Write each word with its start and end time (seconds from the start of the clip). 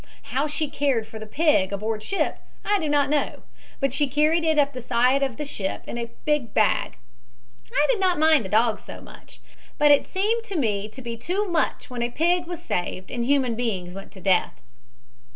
How 0.33 0.47
she 0.47 0.67
cared 0.67 1.05
for 1.05 1.19
the 1.19 1.27
pig 1.27 1.71
aboard 1.71 2.01
ship 2.01 2.39
I 2.65 2.79
do 2.79 2.89
not 2.89 3.07
know, 3.07 3.43
but 3.79 3.93
she 3.93 4.07
carried 4.07 4.43
it 4.43 4.57
up 4.57 4.73
the 4.73 4.81
side 4.81 5.21
of 5.21 5.37
the 5.37 5.45
ship 5.45 5.83
in 5.85 5.99
a 5.99 6.09
big 6.25 6.55
bag. 6.55 6.97
I 7.71 7.85
did 7.87 7.99
not 7.99 8.17
mind 8.17 8.43
the 8.43 8.49
dogs 8.49 8.83
so 8.83 8.99
much, 8.99 9.41
but 9.77 9.91
it 9.91 10.07
seemed 10.07 10.43
to 10.45 10.55
me 10.55 10.89
to 10.89 11.03
be 11.03 11.17
too 11.17 11.47
much 11.47 11.91
when 11.91 12.01
a 12.01 12.09
pig 12.09 12.47
was 12.47 12.63
saved 12.63 13.11
and 13.11 13.25
human 13.25 13.53
beings 13.53 13.93
went 13.93 14.11
to 14.13 14.19
death. 14.21 14.59